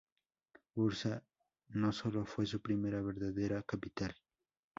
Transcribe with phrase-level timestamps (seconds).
[0.73, 1.23] Bursa
[1.69, 4.15] no solo fue su primera verdadera capital.